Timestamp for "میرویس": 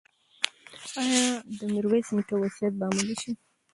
1.71-2.07